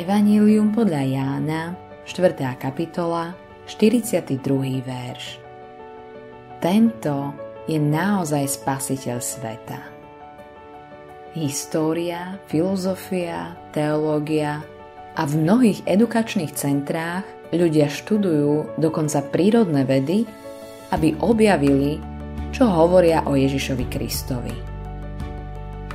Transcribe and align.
Evanílium 0.00 0.72
podľa 0.72 1.04
Jána, 1.04 1.76
4. 2.08 2.32
kapitola, 2.56 3.36
42. 3.68 4.32
verš. 4.80 5.36
Tento 6.56 7.36
je 7.68 7.76
naozaj 7.76 8.48
spasiteľ 8.48 9.20
sveta. 9.20 9.76
História, 11.36 12.40
filozofia, 12.48 13.52
teológia 13.76 14.64
a 15.20 15.28
v 15.28 15.36
mnohých 15.36 15.84
edukačných 15.84 16.56
centrách 16.56 17.28
ľudia 17.52 17.92
študujú 17.92 18.80
dokonca 18.80 19.20
prírodné 19.28 19.84
vedy, 19.84 20.24
aby 20.96 21.12
objavili, 21.20 22.00
čo 22.56 22.72
hovoria 22.72 23.28
o 23.28 23.36
Ježišovi 23.36 23.84
Kristovi. 23.92 24.56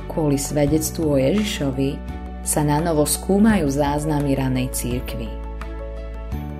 Kvôli 0.06 0.38
svedectvu 0.38 1.04
o 1.10 1.18
Ježišovi 1.18 2.15
sa 2.46 2.62
na 2.62 2.78
novo 2.78 3.02
skúmajú 3.02 3.66
záznamy 3.66 4.38
ranej 4.38 4.70
církvy. 4.70 5.26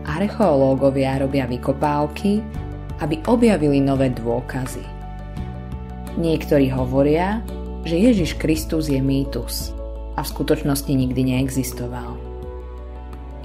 Archeológovia 0.02 1.22
robia 1.22 1.46
vykopávky, 1.46 2.42
aby 2.98 3.22
objavili 3.30 3.78
nové 3.78 4.10
dôkazy. 4.10 4.82
Niektorí 6.18 6.74
hovoria, 6.74 7.38
že 7.86 8.02
Ježiš 8.02 8.34
Kristus 8.34 8.90
je 8.90 8.98
mýtus 8.98 9.70
a 10.18 10.26
v 10.26 10.30
skutočnosti 10.34 10.90
nikdy 10.90 11.22
neexistoval. 11.22 12.18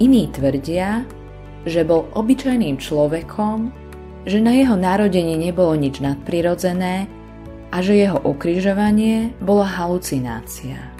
Iní 0.02 0.26
tvrdia, 0.34 1.06
že 1.62 1.86
bol 1.86 2.10
obyčajným 2.10 2.80
človekom, 2.80 3.70
že 4.26 4.42
na 4.42 4.54
jeho 4.56 4.74
narodení 4.74 5.38
nebolo 5.38 5.78
nič 5.78 6.02
nadprirodzené 6.02 7.06
a 7.70 7.76
že 7.78 8.02
jeho 8.02 8.18
ukrižovanie 8.22 9.30
bola 9.38 9.68
halucinácia. 9.68 10.91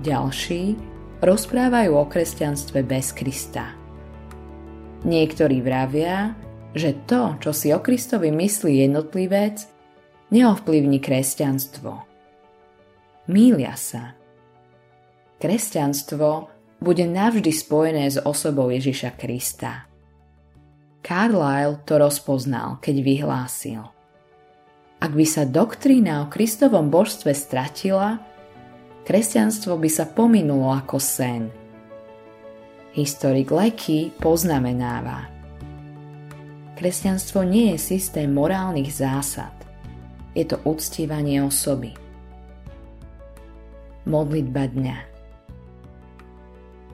Ďalší 0.00 0.80
rozprávajú 1.20 1.92
o 1.92 2.08
kresťanstve 2.08 2.80
bez 2.88 3.12
Krista. 3.12 3.76
Niektorí 5.04 5.60
vravia, 5.60 6.32
že 6.72 7.04
to, 7.04 7.36
čo 7.36 7.52
si 7.52 7.68
o 7.68 7.84
Kristovi 7.84 8.32
myslí 8.32 8.80
jednotlivec, 8.88 9.60
neovplyvní 10.32 11.04
kresťanstvo. 11.04 12.00
Mília 13.28 13.76
sa. 13.76 14.16
Kresťanstvo 15.36 16.48
bude 16.80 17.04
navždy 17.04 17.52
spojené 17.52 18.08
s 18.08 18.16
osobou 18.24 18.72
Ježiša 18.72 19.20
Krista. 19.20 19.84
Carlyle 21.04 21.84
to 21.84 22.00
rozpoznal, 22.00 22.80
keď 22.80 22.96
vyhlásil. 23.04 23.84
Ak 25.00 25.12
by 25.12 25.24
sa 25.28 25.44
doktrína 25.44 26.24
o 26.24 26.30
Kristovom 26.32 26.88
božstve 26.88 27.36
stratila, 27.36 28.20
kresťanstvo 29.06 29.76
by 29.78 29.90
sa 29.90 30.08
pominulo 30.08 30.72
ako 30.72 30.96
sen. 30.98 31.48
Historik 32.96 33.54
Leky 33.54 34.10
poznamenáva. 34.18 35.30
Kresťanstvo 36.74 37.44
nie 37.44 37.76
je 37.76 37.78
systém 37.78 38.32
morálnych 38.32 38.90
zásad. 38.90 39.52
Je 40.32 40.48
to 40.48 40.58
uctievanie 40.66 41.42
osoby. 41.44 41.92
Modlitba 44.08 44.66
dňa 44.72 44.98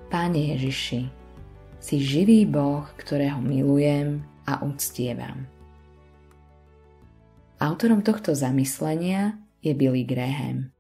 Páne 0.06 0.54
Ježiši, 0.54 1.02
si 1.82 1.96
živý 1.98 2.46
Boh, 2.46 2.86
ktorého 2.98 3.42
milujem 3.42 4.22
a 4.46 4.62
uctievam. 4.62 5.46
Autorom 7.58 8.04
tohto 8.06 8.36
zamyslenia 8.36 9.38
je 9.64 9.72
Billy 9.74 10.06
Graham. 10.06 10.75